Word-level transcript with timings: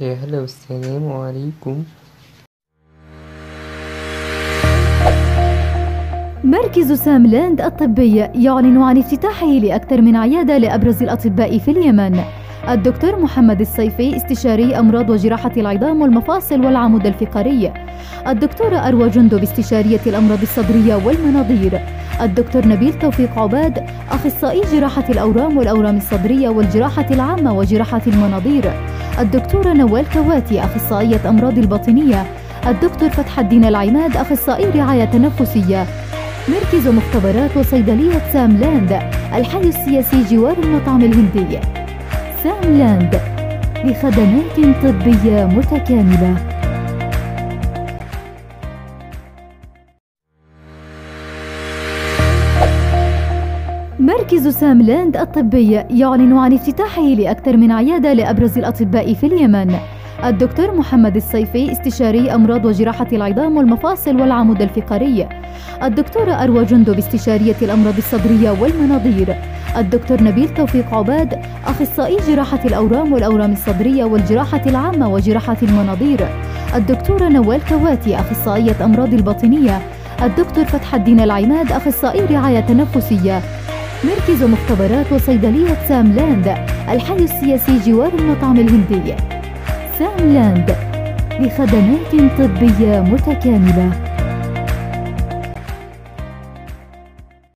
يا 0.00 0.14
هلا 0.14 0.40
والسلام 0.40 1.12
عليكم. 1.12 1.84
مركز 6.44 6.92
ساملاند 6.92 7.60
الطبي 7.60 8.16
يعلن 8.16 8.82
عن 8.82 8.98
افتتاحه 8.98 9.46
لأكثر 9.46 10.00
من 10.00 10.16
عيادة 10.16 10.58
لأبرز 10.58 11.02
الأطباء 11.02 11.58
في 11.58 11.70
اليمن. 11.70 12.24
الدكتور 12.68 13.20
محمد 13.20 13.60
الصيفي 13.60 14.16
استشاري 14.16 14.78
أمراض 14.78 15.10
وجراحة 15.10 15.52
العظام 15.56 16.00
والمفاصل 16.00 16.64
والعمود 16.64 17.06
الفقري. 17.06 17.72
الدكتورة 18.28 18.76
أروى 18.76 19.08
جندب 19.08 19.42
استشارية 19.42 20.00
الأمراض 20.06 20.42
الصدرية 20.42 20.94
والمناظير. 20.94 21.80
الدكتور 22.20 22.68
نبيل 22.68 22.92
توفيق 22.92 23.38
عباد 23.38 23.86
أخصائي 24.10 24.62
جراحة 24.72 25.04
الأورام 25.08 25.56
والأورام 25.56 25.96
الصدرية 25.96 26.48
والجراحة 26.48 27.06
العامة 27.10 27.52
وجراحة 27.52 28.02
المناظير. 28.06 28.72
الدكتورة 29.18 29.72
نوال 29.72 30.04
كواتي 30.14 30.64
أخصائية 30.64 31.28
أمراض 31.28 31.58
الباطنية. 31.58 32.26
الدكتور 32.66 33.10
فتح 33.10 33.38
الدين 33.38 33.64
العماد 33.64 34.16
أخصائي 34.16 34.70
رعاية 34.70 35.04
تنفسية. 35.04 35.86
مركز 36.48 36.88
مختبرات 36.88 37.56
وصيدلية 37.56 38.22
سام 38.32 38.56
لاند 38.56 38.98
الحي 39.34 39.60
السياسي 39.60 40.24
جوار 40.30 40.56
المطعم 40.62 41.00
الهندي. 41.00 41.58
سام 42.44 42.78
لاند 42.78 43.20
للخدمات 43.84 44.56
طبية 44.82 45.44
متكاملة. 45.44 46.36
مركز 53.98 54.48
سام 54.48 54.82
لاند 54.82 55.16
الطبي 55.16 55.72
يعلن 55.72 56.38
عن 56.38 56.52
افتتاحه 56.52 57.02
لأكثر 57.02 57.56
من 57.56 57.72
عيادة 57.72 58.12
لأبرز 58.12 58.58
الأطباء 58.58 59.14
في 59.14 59.26
اليمن. 59.26 59.76
الدكتور 60.24 60.76
محمد 60.76 61.16
الصيفي 61.16 61.72
استشاري 61.72 62.34
أمراض 62.34 62.64
وجراحة 62.64 63.06
العظام 63.12 63.56
والمفاصل 63.56 64.20
والعمود 64.20 64.62
الفقري. 64.62 65.28
الدكتورة 65.82 66.32
أروى 66.32 66.64
جندب 66.64 66.98
استشارية 66.98 67.54
الأمراض 67.62 67.96
الصدرية 67.96 68.50
والمناظير. 68.50 69.36
الدكتور 69.76 70.22
نبيل 70.22 70.48
توفيق 70.48 70.94
عباد 70.94 71.40
أخصائي 71.66 72.16
جراحة 72.28 72.60
الأورام 72.64 73.12
والأورام 73.12 73.52
الصدرية 73.52 74.04
والجراحة 74.04 74.60
العامة 74.66 75.08
وجراحة 75.08 75.56
المناظير. 75.62 76.28
الدكتورة 76.74 77.28
نوال 77.28 77.60
كواتي 77.68 78.16
أخصائية 78.16 78.84
أمراض 78.84 79.14
الباطنية. 79.14 79.82
الدكتور 80.22 80.64
فتح 80.64 80.94
الدين 80.94 81.20
العماد 81.20 81.72
أخصائي 81.72 82.20
رعاية 82.20 82.60
تنفسية. 82.60 83.40
مركز 84.04 84.44
مختبرات 84.44 85.12
وصيدلية 85.12 85.76
سام 85.88 86.12
لاند 86.12 86.54
الحي 86.88 87.16
السياسي 87.16 87.78
جوار 87.86 88.12
المطعم 88.18 88.60
الهندي. 88.60 89.33
سام 89.98 90.32
لاند 90.34 90.76
لخدمات 91.40 92.12
طبية 92.38 93.00
متكاملة. 93.00 94.13